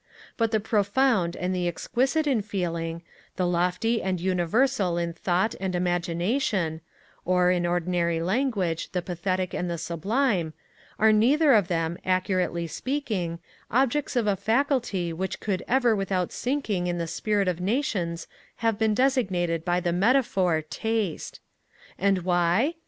But 0.35 0.49
the 0.49 0.59
profound 0.59 1.35
and 1.35 1.53
the 1.53 1.67
exquisite 1.67 2.25
in 2.25 2.41
feeling, 2.41 3.03
the 3.35 3.45
lofty 3.45 4.01
and 4.01 4.19
universal 4.19 4.97
in 4.97 5.13
thought 5.13 5.53
and 5.59 5.75
imagination; 5.75 6.81
or, 7.23 7.51
in 7.51 7.67
ordinary 7.67 8.19
language, 8.19 8.93
the 8.93 9.03
pathetic 9.03 9.53
and 9.53 9.69
the 9.69 9.77
sublime; 9.77 10.53
are 10.97 11.11
neither 11.13 11.53
of 11.53 11.67
them, 11.67 11.99
accurately 12.03 12.65
speaking, 12.65 13.37
objects 13.69 14.15
of 14.15 14.25
a 14.25 14.35
faculty 14.35 15.13
which 15.13 15.39
could 15.39 15.61
ever 15.67 15.95
without 15.95 16.29
a 16.29 16.33
sinking 16.33 16.87
in 16.87 16.97
the 16.97 17.05
spirit 17.05 17.47
of 17.47 17.61
Nations 17.61 18.25
have 18.55 18.79
been 18.79 18.95
designated 18.95 19.63
by 19.63 19.79
the 19.79 19.93
metaphor 19.93 20.63
Taste. 20.63 21.39
And 21.99 22.23
why? 22.23 22.73